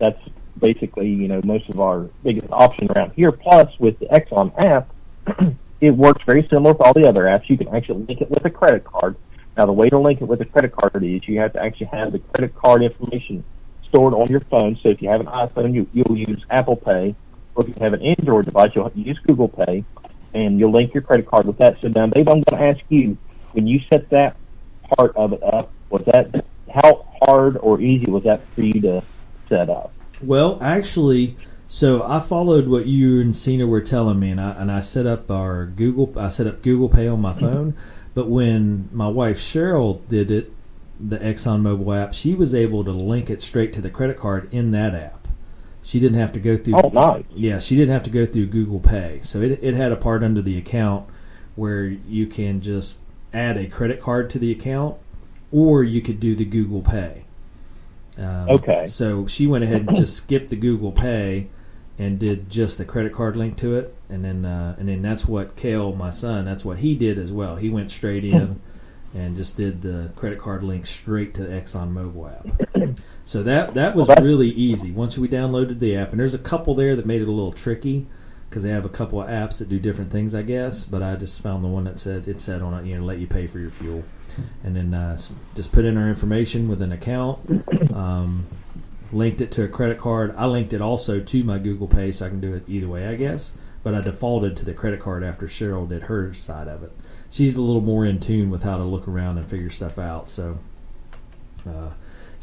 [0.00, 0.20] that's
[0.58, 3.30] basically you know most of our biggest option around here.
[3.30, 4.92] Plus, with the Exxon app,
[5.80, 7.48] it works very similar to all the other apps.
[7.48, 9.14] You can actually link it with a credit card.
[9.56, 11.86] Now, the way to link it with a credit card is you have to actually
[11.86, 13.44] have the credit card information
[13.88, 14.78] stored on your phone.
[14.82, 17.14] So if you have an iPhone, you, you'll use Apple Pay,
[17.54, 19.84] or if you have an Android device, you'll use Google Pay,
[20.34, 21.76] and you'll link your credit card with that.
[21.80, 23.16] So now, Dave, I'm going to ask you
[23.52, 24.36] when you set that
[24.96, 29.02] part of it up, was that how hard or easy was that for you to
[29.48, 29.92] set up?
[30.20, 31.36] Well, actually,
[31.68, 35.06] so I followed what you and Cena were telling me, and I and I set
[35.06, 36.18] up our Google.
[36.18, 37.40] I set up Google Pay on my mm-hmm.
[37.40, 37.76] phone.
[38.14, 40.52] But when my wife Cheryl did it,
[41.00, 44.48] the Exxon Mobil app, she was able to link it straight to the credit card
[44.52, 45.26] in that app.
[45.82, 46.76] She didn't have to go through.
[46.82, 47.24] Oh, nice.
[47.34, 49.20] Yeah, she didn't have to go through Google Pay.
[49.22, 51.08] So it it had a part under the account
[51.56, 52.98] where you can just
[53.32, 54.96] add a credit card to the account,
[55.52, 57.24] or you could do the Google Pay.
[58.16, 58.86] Um, Okay.
[58.86, 61.48] So she went ahead and just skipped the Google Pay
[61.98, 65.26] and did just the credit card link to it, and then uh, and then that's
[65.26, 67.56] what Cael, my son, that's what he did as well.
[67.56, 68.60] He went straight in
[69.14, 72.98] and just did the credit card link straight to the Exxon Mobil app.
[73.26, 76.74] So that that was really easy once we downloaded the app, and there's a couple
[76.74, 78.06] there that made it a little tricky
[78.50, 80.84] because they have a couple of apps that do different things, I guess.
[80.84, 83.18] But I just found the one that said it said on it, you know, let
[83.18, 84.04] you pay for your fuel,
[84.62, 85.16] and then uh,
[85.54, 87.38] just put in our information with an account,
[87.94, 88.46] um,
[89.14, 90.34] linked it to a credit card.
[90.36, 93.06] I linked it also to my Google Pay, so I can do it either way,
[93.06, 93.52] I guess.
[93.82, 96.92] But I defaulted to the credit card after Cheryl did her side of it.
[97.30, 100.28] She's a little more in tune with how to look around and figure stuff out,
[100.28, 100.58] so.
[101.66, 101.90] Uh,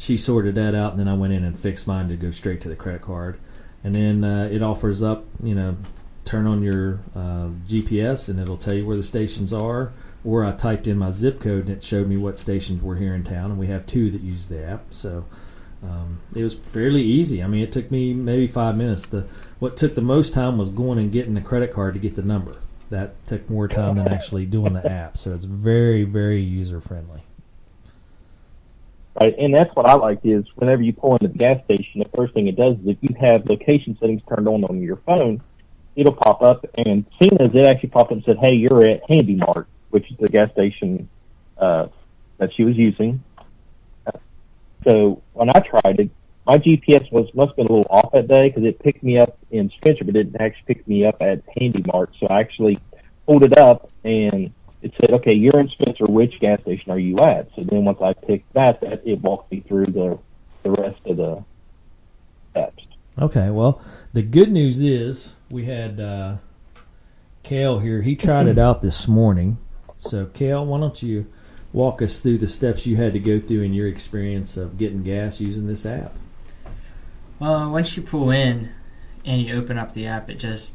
[0.02, 2.60] she sorted that out, and then I went in and fixed mine to go straight
[2.62, 3.38] to the credit card.
[3.84, 5.76] And then uh, it offers up, you know,
[6.24, 9.92] turn on your uh, GPS, and it'll tell you where the stations are.
[10.24, 13.14] Or I typed in my zip code, and it showed me what stations were here
[13.14, 14.92] in town, and we have two that use the app.
[14.92, 15.24] So
[15.82, 17.42] um, it was fairly easy.
[17.42, 19.06] I mean, it took me maybe five minutes.
[19.06, 19.26] The
[19.58, 22.22] what took the most time was going and getting the credit card to get the
[22.22, 22.56] number.
[22.90, 25.16] That took more time than actually doing the app.
[25.16, 27.22] So it's very, very user friendly.
[29.18, 32.08] Right, and that's what I like is whenever you pull into the gas station, the
[32.16, 35.42] first thing it does is if you have location settings turned on on your phone,
[35.96, 36.64] it'll pop up.
[36.76, 40.10] And seeing as it actually popped up and said, "Hey, you're at Handy Mart," which
[40.10, 41.08] is the gas station
[41.58, 41.88] uh,
[42.38, 43.22] that she was using.
[44.84, 46.10] So when I tried it,
[46.46, 49.18] my GPS was must have been a little off that day because it picked me
[49.18, 52.10] up in Spencer, but it didn't actually pick me up at Handy Mart.
[52.18, 52.80] So I actually
[53.26, 56.06] pulled it up and it said, "Okay, you're in Spencer.
[56.06, 59.52] Which gas station are you at?" So then once I picked that, that it walked
[59.52, 60.18] me through the
[60.64, 61.44] the rest of the
[62.50, 62.84] steps.
[63.20, 63.80] Okay, well,
[64.12, 66.36] the good news is we had uh,
[67.44, 68.02] Cael here.
[68.02, 69.58] He tried it out this morning.
[69.98, 71.26] So, Cael, why don't you
[71.72, 75.02] walk us through the steps you had to go through in your experience of getting
[75.02, 76.14] gas using this app?
[77.38, 78.70] Well, once you pull in
[79.24, 80.74] and you open up the app, it just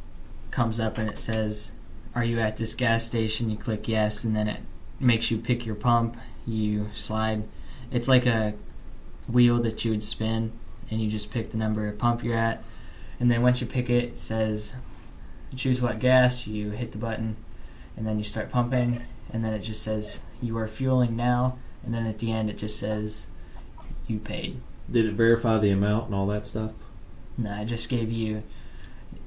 [0.51, 1.71] comes up and it says,
[2.15, 3.49] Are you at this gas station?
[3.49, 4.61] You click yes, and then it
[4.99, 6.17] makes you pick your pump.
[6.45, 7.43] You slide.
[7.91, 8.53] It's like a
[9.27, 10.51] wheel that you would spin,
[10.89, 12.63] and you just pick the number of pump you're at.
[13.19, 14.73] And then once you pick it, it says,
[15.55, 16.47] Choose what gas.
[16.47, 17.37] You hit the button,
[17.95, 21.57] and then you start pumping, and then it just says, You are fueling now.
[21.83, 23.27] And then at the end, it just says,
[24.07, 24.59] You paid.
[24.89, 26.71] Did it verify the amount and all that stuff?
[27.37, 28.43] No, it just gave you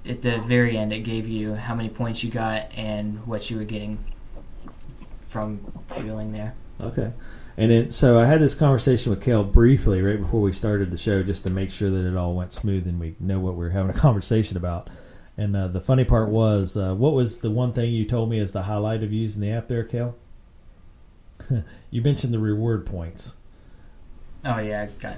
[0.06, 0.92] at the very end.
[0.92, 4.04] It gave you how many points you got and what you were getting
[5.28, 5.60] from
[5.94, 6.54] fueling there.
[6.80, 7.12] Okay.
[7.56, 10.96] And it, so I had this conversation with Cael briefly right before we started the
[10.96, 13.66] show just to make sure that it all went smooth and we know what we
[13.66, 14.88] are having a conversation about.
[15.40, 18.38] And uh, the funny part was, uh, what was the one thing you told me
[18.38, 20.12] is the highlight of using the app there, Cael?
[21.90, 23.32] you mentioned the reward points.
[24.44, 25.16] Oh yeah, I got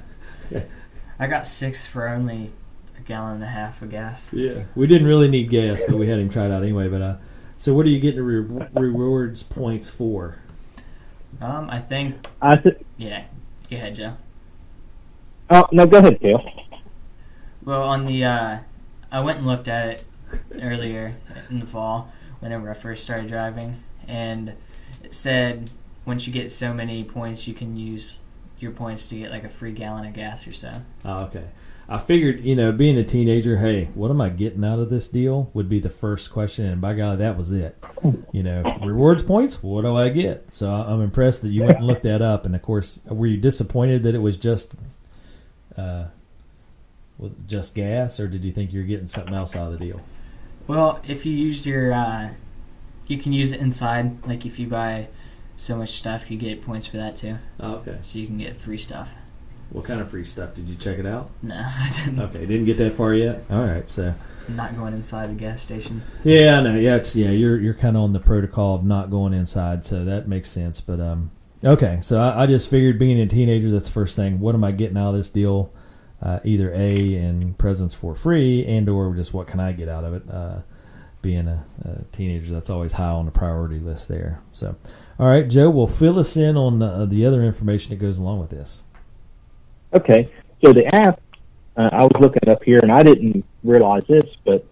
[1.18, 2.52] I got six for only
[2.96, 4.30] a gallon and a half of gas.
[4.32, 4.62] Yeah.
[4.76, 6.86] We didn't really need gas, but we had him try it out anyway.
[6.86, 7.16] But uh,
[7.56, 10.38] so what are you getting the re- rewards points for?
[11.40, 13.24] Um, I think I said, yeah.
[13.68, 14.16] Go ahead, Joe.
[15.50, 16.48] "Oh no, go ahead, Cael."
[17.64, 18.58] Well, on the uh,
[19.10, 20.04] I went and looked at it
[20.60, 21.14] earlier
[21.50, 24.52] in the fall whenever I first started driving, and
[25.02, 25.70] it said
[26.04, 28.18] once you get so many points, you can use
[28.58, 30.72] your points to get like a free gallon of gas or so.
[31.04, 31.44] Oh, okay.
[31.88, 35.08] I figured, you know, being a teenager, hey, what am I getting out of this
[35.08, 37.76] deal would be the first question, and by God, that was it.
[38.32, 40.46] You know, rewards points, what do I get?
[40.54, 43.26] So I- I'm impressed that you went and looked that up, and of course, were
[43.26, 44.72] you disappointed that it was just,
[45.76, 46.04] uh,
[47.18, 49.84] was just gas, or did you think you were getting something else out of the
[49.84, 50.00] deal?
[50.66, 52.30] Well, if you use your, uh,
[53.06, 54.26] you can use it inside.
[54.26, 55.08] Like if you buy
[55.56, 57.38] so much stuff, you get points for that too.
[57.60, 57.98] Oh, okay.
[58.02, 59.10] So you can get free stuff.
[59.70, 61.30] What kind of free stuff did you check it out?
[61.40, 62.20] No, I didn't.
[62.20, 63.42] Okay, didn't get that far yet.
[63.50, 64.14] All right, so
[64.48, 66.02] I'm not going inside a gas station.
[66.24, 66.74] Yeah, I know.
[66.74, 67.30] Yeah, it's yeah.
[67.30, 70.80] You're you're kind of on the protocol of not going inside, so that makes sense.
[70.80, 71.30] But um,
[71.64, 71.98] okay.
[72.02, 74.40] So I, I just figured, being a teenager, that's the first thing.
[74.40, 75.72] What am I getting out of this deal?
[76.22, 80.04] Uh, either a in presents for free, and or just what can I get out
[80.04, 80.22] of it?
[80.30, 80.60] Uh,
[81.20, 84.40] being a, a teenager, that's always high on the priority list there.
[84.52, 84.76] So,
[85.18, 88.38] all right, Joe, will fill us in on uh, the other information that goes along
[88.38, 88.82] with this.
[89.94, 90.30] Okay,
[90.64, 91.20] so the app,
[91.76, 94.64] uh, I was looking up here, and I didn't realize this, but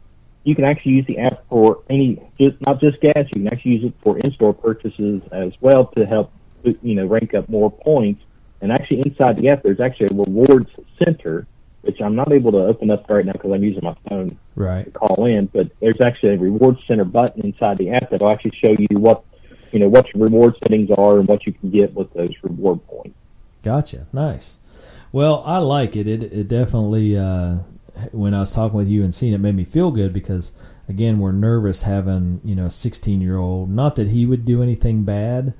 [0.45, 3.27] you can actually use the app for any, just not just gas.
[3.35, 6.33] You can actually use it for in-store purchases as well to help,
[6.63, 8.23] you know, rank up more points.
[8.61, 10.71] And actually, inside the app, there's actually a rewards
[11.03, 11.47] center,
[11.83, 14.85] which I'm not able to open up right now because I'm using my phone Right.
[14.85, 15.47] to call in.
[15.47, 19.25] But there's actually a rewards center button inside the app that'll actually show you what,
[19.73, 22.87] you know, what your reward settings are and what you can get with those reward
[22.87, 23.17] points.
[23.63, 24.07] Gotcha.
[24.13, 24.57] Nice.
[25.13, 26.07] Well, I like it.
[26.07, 27.57] It it definitely uh,
[28.13, 30.53] when I was talking with you and seeing it made me feel good because
[30.89, 33.71] again we're nervous having you know a 16 year old.
[33.71, 35.55] Not that he would do anything bad,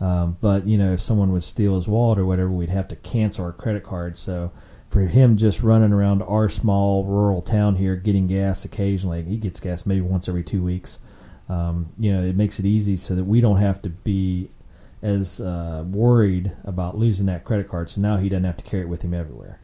[0.00, 2.96] um, but you know if someone would steal his wallet or whatever, we'd have to
[2.96, 4.16] cancel our credit card.
[4.16, 4.50] So
[4.88, 9.60] for him just running around our small rural town here getting gas occasionally, he gets
[9.60, 10.98] gas maybe once every two weeks.
[11.48, 14.50] Um, you know, it makes it easy so that we don't have to be
[15.02, 18.82] as uh, worried about losing that credit card, so now he doesn't have to carry
[18.82, 19.58] it with him everywhere.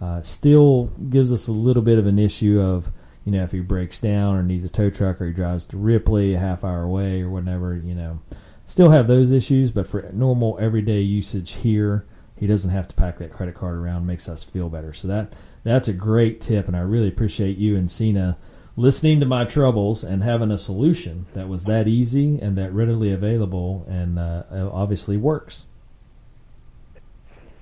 [0.00, 2.90] Uh, still gives us a little bit of an issue of,
[3.24, 5.76] you know, if he breaks down or needs a tow truck or he drives to
[5.76, 8.20] Ripley a half hour away or whatever, you know,
[8.64, 13.18] still have those issues, but for normal everyday usage here, he doesn't have to pack
[13.18, 14.06] that credit card around.
[14.06, 14.92] Makes us feel better.
[14.92, 18.36] So that that's a great tip, and I really appreciate you and Cena
[18.76, 23.12] listening to my troubles and having a solution that was that easy and that readily
[23.12, 25.64] available and uh, obviously works.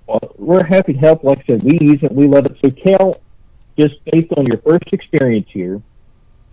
[0.07, 1.25] Well, we're happy to help.
[1.25, 2.57] Like I said, we use it, we love it.
[2.65, 3.21] So, Cal,
[3.79, 5.83] just based on your first experience here,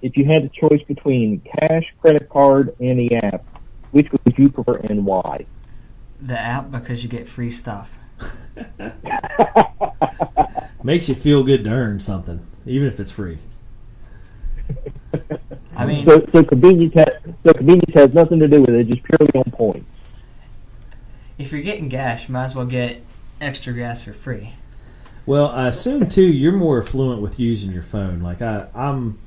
[0.01, 3.43] if you had the choice between cash, credit card, and the app,
[3.97, 5.43] which would you prefer and why?
[6.21, 7.89] The app because you get free stuff.
[10.83, 13.39] Makes you feel good to earn something, even if it's free.
[15.75, 17.07] I mean, so, so convenience has,
[17.43, 19.89] so convenience has nothing to do with it, just purely on points.
[21.39, 23.01] if you're getting gas, you might as well get
[23.41, 24.53] extra gas for free.
[25.25, 28.21] Well, I assume too you're more fluent with using your phone.
[28.21, 29.17] Like I, I'm,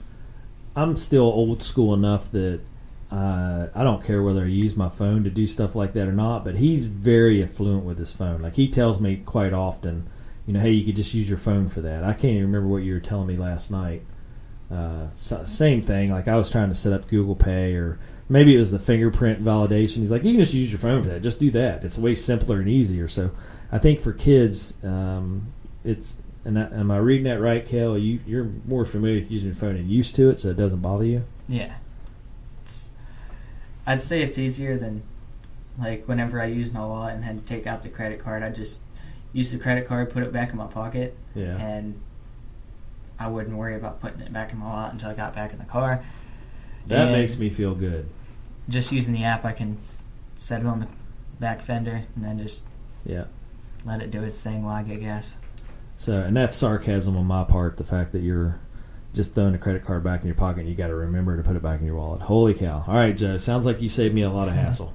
[0.77, 2.61] I'm still old school enough that
[3.11, 6.13] uh, I don't care whether I use my phone to do stuff like that or
[6.13, 6.45] not.
[6.45, 8.43] But he's very affluent with his phone.
[8.43, 10.09] Like he tells me quite often,
[10.47, 12.05] you know, hey, you could just use your phone for that.
[12.05, 14.03] I can't even remember what you were telling me last night.
[14.71, 16.11] Uh, so, same thing.
[16.11, 19.45] Like I was trying to set up Google Pay or maybe it was the fingerprint
[19.45, 19.97] validation.
[19.97, 21.23] He's like, you can just use your phone for that.
[21.23, 21.83] Just do that.
[21.83, 23.09] It's way simpler and easier.
[23.09, 23.33] So
[23.73, 25.53] I think for kids, um,
[25.85, 27.99] it's and am I reading that right, Kel?
[27.99, 30.81] You you're more familiar with using your phone and used to it, so it doesn't
[30.81, 31.25] bother you.
[31.49, 31.75] Yeah.
[33.91, 35.03] I'd say it's easier than
[35.77, 38.45] like whenever I used my wallet and had to take out the credit card.
[38.45, 38.81] I just
[39.33, 41.57] use the credit card, put it back in my pocket, Yeah.
[41.57, 42.01] and
[43.19, 45.59] I wouldn't worry about putting it back in my wallet until I got back in
[45.59, 46.05] the car.
[46.87, 48.07] That And makes me feel good.
[48.69, 49.79] Just using the app, I can
[50.37, 50.87] set it on the
[51.41, 52.63] back fender and then just
[53.05, 53.25] Yeah.
[53.85, 55.37] let it do its thing while I get gas.
[55.97, 57.77] So, and that's sarcasm on my part.
[57.77, 58.61] The fact that you're
[59.13, 61.43] just throwing a credit card back in your pocket, and you got to remember to
[61.43, 62.23] put it back in your wallet.
[62.23, 62.85] Holy cow!
[62.87, 63.39] All right, Joe.
[63.39, 64.95] Sounds like you saved me a lot of hassle.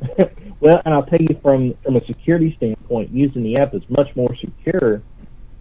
[0.60, 4.14] well, and I'll tell you from from a security standpoint, using the app is much
[4.16, 5.02] more secure,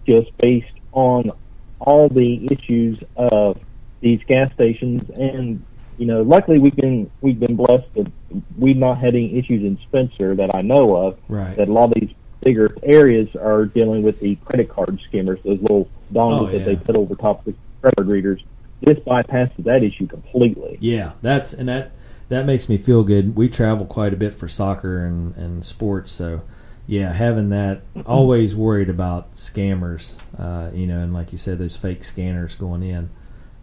[0.06, 1.32] just based on
[1.80, 3.58] all the issues of
[4.02, 5.10] these gas stations.
[5.16, 5.64] And
[5.98, 8.12] you know, luckily we've been we've been blessed that
[8.58, 11.18] we've not had any issues in Spencer that I know of.
[11.28, 11.56] Right.
[11.56, 15.62] That a lot of these bigger areas are dealing with the credit card skimmers, those
[15.62, 18.44] little dongles Oh, that they put over top of the credit card readers.
[18.82, 20.78] This bypasses that issue completely.
[20.80, 21.92] Yeah, that's and that
[22.30, 23.36] that makes me feel good.
[23.36, 26.42] We travel quite a bit for soccer and and sports, so
[26.88, 31.76] yeah, having that always worried about scammers, uh, you know, and like you said, those
[31.76, 33.12] fake scanners going in.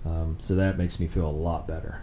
[0.04, 2.02] Um, so that makes me feel a lot better.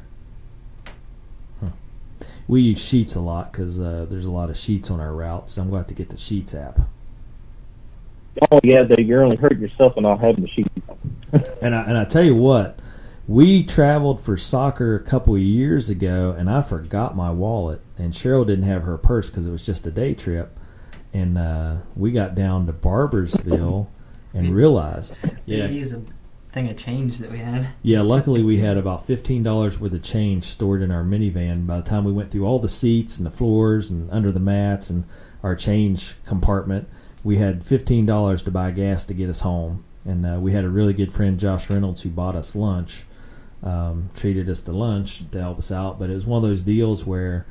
[2.47, 2.53] Huh.
[2.53, 5.49] We use Sheetz a lot because uh, there's a lot of Sheetz on our route,
[5.49, 6.79] so I'm going to have to get the Sheetz app.
[8.51, 10.67] Oh yeah, that you're only hurting yourself and not having the sheet.
[11.63, 12.77] And I, and I tell you what,
[13.27, 18.13] we traveled for soccer a couple of years ago, and I forgot my wallet, and
[18.13, 20.55] Cheryl didn't have her purse because it was just a day trip,
[21.11, 23.87] and uh, we got down to Barboursville
[24.35, 25.67] and realized, Yeah.
[26.53, 27.67] Thing of change that we had.
[27.81, 28.01] yeah.
[28.01, 31.65] Luckily, we had about fifteen dollars worth of change stored in our minivan.
[31.65, 34.39] By the time we went through all the seats and the floors and under the
[34.39, 35.03] mats and
[35.41, 36.87] our change compartment,
[37.23, 39.83] we had fifteen dollars to buy gas to get us home.
[40.05, 43.03] And uh, we had a really good friend, Josh Reynolds, who bought us lunch,
[43.63, 45.97] um, treated us to lunch to help us out.
[45.97, 47.45] But it was one of those deals where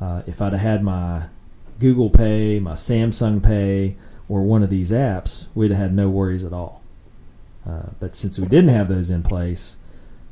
[0.00, 1.24] uh, if I'd have had my
[1.80, 3.96] Google Pay, my Samsung Pay,
[4.28, 6.83] or one of these apps, we'd have had no worries at all.
[7.68, 9.76] Uh, but since we didn't have those in place,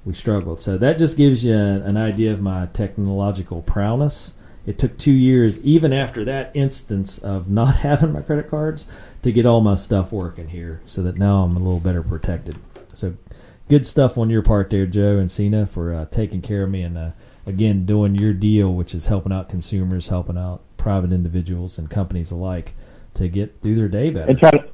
[0.04, 0.60] we struggled.
[0.60, 4.32] So that just gives you an, idea of my technological prowess.
[4.66, 8.86] It took two years, even after that instance of not having my credit cards,
[9.22, 12.58] to get all my stuff working here, so that now I'm a little better protected.
[12.92, 13.14] So
[13.68, 16.82] good stuff on your part there, Joe and Cena, for uh, taking care of me
[16.82, 17.10] and uh,
[17.46, 22.30] again doing your deal, which is helping out consumers, helping out private individuals and companies
[22.30, 22.74] alike
[23.14, 24.30] to get through their day better.
[24.30, 24.68] and try to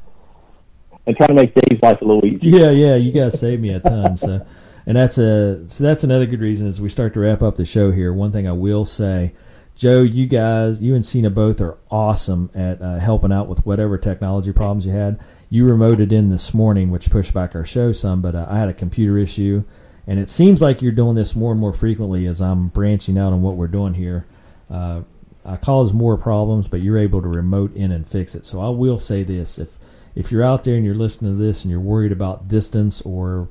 [1.09, 2.39] and try to make Dave's life a little easier.
[2.43, 4.17] Yeah, yeah, you guys saved me a ton.
[4.17, 4.47] So,
[4.87, 7.65] and that's a so that's another good reason as we start to wrap up the
[7.65, 8.13] show here.
[8.13, 9.33] One thing I will say,
[9.75, 13.97] Joe, you guys, you and Cena both are awesome at uh, helping out with whatever
[13.97, 15.19] technology problems you had.
[15.49, 18.69] You remoted in this morning, which pushed back our show some, but uh, I had
[18.69, 19.65] a computer issue,
[20.07, 23.33] and it seems like you're doing this more and more frequently as I'm branching out
[23.33, 24.27] on what we're doing here.
[24.71, 25.03] Uh,
[25.43, 28.45] I cause more problems, but you're able to remote in and fix it.
[28.45, 29.79] So I will say this: if
[30.19, 33.49] if you're out there and you're listening to this and you're worried about distance or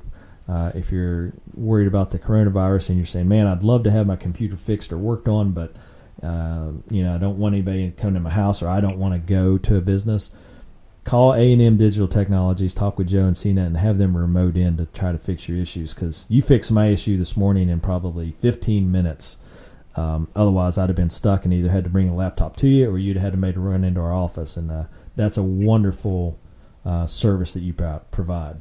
[0.48, 4.06] uh, if you're worried about the coronavirus and you're saying, "Man, I'd love to have
[4.06, 5.74] my computer fixed or worked on, but
[6.22, 8.98] uh, you know, I don't want anybody to come to my house or I don't
[8.98, 10.30] want to go to a business."
[11.04, 14.58] Call A and M Digital Technologies, talk with Joe and Cena, and have them remote
[14.58, 15.94] in to try to fix your issues.
[15.94, 19.38] Because you fixed my issue this morning in probably 15 minutes.
[19.96, 22.90] Um, otherwise, I'd have been stuck and either had to bring a laptop to you
[22.90, 24.58] or you'd had to make a run into our office.
[24.58, 24.84] And uh,
[25.16, 26.38] that's a wonderful
[26.84, 28.60] uh, service that you pro- provide.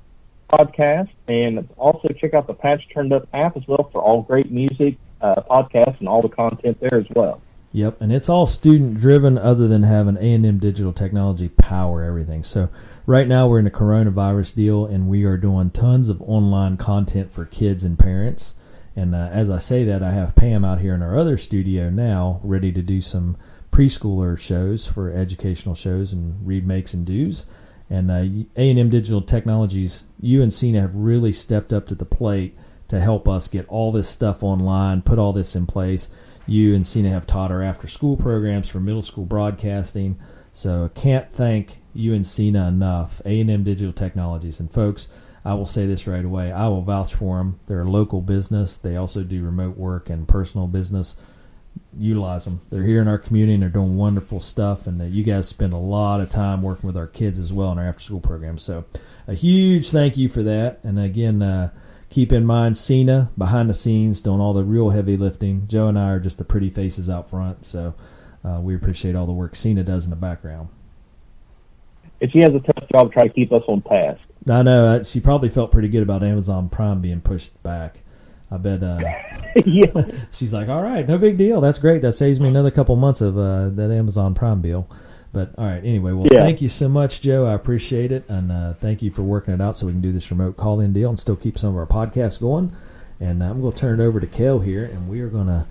[0.50, 4.50] podcast, and also check out the Patch Turned Up app as well for all great
[4.50, 7.42] music, uh, podcasts, and all the content there as well.
[7.72, 12.02] Yep, and it's all student driven, other than having A and M Digital Technology power
[12.02, 12.42] everything.
[12.44, 12.71] So
[13.09, 17.33] right now we're in a coronavirus deal, and we are doing tons of online content
[17.33, 18.54] for kids and parents.
[18.94, 21.88] And uh, as I say that, I have Pam out here in our other studio
[21.88, 23.38] now, ready to do some
[23.73, 27.46] preschooler shows for educational shows and read makes and do's.
[27.88, 31.94] And uh, A and M Digital Technologies, you and Cena have really stepped up to
[31.94, 36.11] the plate to help us get all this stuff online, put all this in place.
[36.46, 40.19] You and Cena have taught our after school programs for middle school broadcasting.
[40.52, 43.21] So can't thank you and Cena enough.
[43.25, 45.09] A and M Digital Technologies and folks.
[45.44, 46.53] I will say this right away.
[46.53, 47.59] I will vouch for them.
[47.67, 48.77] They're a local business.
[48.77, 51.17] They also do remote work and personal business.
[51.96, 52.61] Utilize them.
[52.71, 54.87] They're here in our community and they're doing wonderful stuff.
[54.87, 57.73] And uh, you guys spend a lot of time working with our kids as well
[57.73, 58.59] in our after school program.
[58.59, 58.85] So,
[59.27, 60.81] a huge thank you for that.
[60.83, 61.71] And again, uh,
[62.11, 65.67] keep in mind Cena behind the scenes doing all the real heavy lifting.
[65.67, 67.65] Joe and I are just the pretty faces out front.
[67.65, 67.94] So,
[68.44, 70.69] uh, we appreciate all the work Cena does in the background.
[72.21, 74.21] And she has a tough job to try to keep us on task.
[74.50, 78.00] I know uh, she probably felt pretty good about Amazon Prime being pushed back.
[78.50, 78.83] I bet.
[78.83, 78.98] Uh,
[79.66, 79.90] yeah.
[80.33, 81.60] she's like, "All right, no big deal.
[81.60, 82.00] That's great.
[82.02, 84.88] That saves me another couple months of uh, that Amazon Prime bill."
[85.33, 86.40] But all right, anyway, well, Yeah.
[86.40, 87.44] thank you so much, Joe.
[87.46, 90.10] I appreciate it, and uh, thank you for working it out so we can do
[90.10, 92.73] this remote call-in deal and still keep some of our podcasts going.
[93.21, 95.66] And I'm going to turn it over to Cael here, and we are going to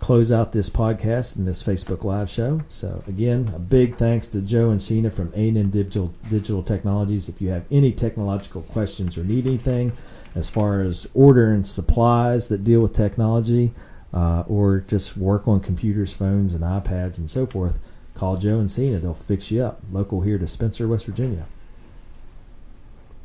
[0.00, 2.62] close out this podcast and this Facebook Live show.
[2.68, 7.28] So again, a big thanks to Joe and Cena from A&M Digital Digital Technologies.
[7.28, 9.92] If you have any technological questions or need anything
[10.34, 13.72] as far as ordering supplies that deal with technology,
[14.12, 17.78] uh, or just work on computers, phones, and iPads and so forth,
[18.14, 18.98] call Joe and Cena.
[18.98, 19.80] They'll fix you up.
[19.92, 21.46] Local here to Spencer, West Virginia.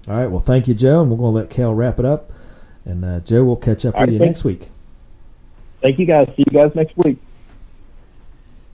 [0.07, 0.27] All right.
[0.27, 2.31] Well, thank you, Joe, and we're going to let Cael wrap it up.
[2.85, 4.39] And uh, Joe, we'll catch up All with right, you thanks.
[4.39, 4.69] next week.
[5.85, 6.27] Thank you guys.
[6.35, 7.19] See you guys next week.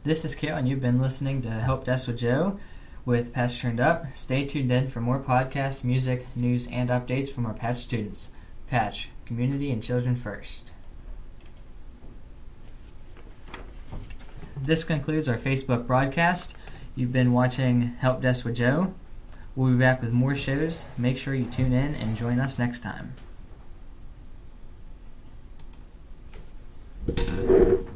[0.03, 2.57] This is Cael, and you've been listening to Help Desk with Joe
[3.03, 4.05] with Patch Turned Up.
[4.15, 8.29] Stay tuned in for more podcasts, music, news, and updates from our Patch students.
[8.69, 10.71] Patch, community and children first.
[14.55, 16.55] This concludes our Facebook broadcast.
[16.95, 18.93] You've been watching Help Desk with Joe.
[19.57, 20.85] We'll be back with more shows.
[20.97, 23.15] Make sure you tune in and join us next time.
[27.07, 27.90] Thank you.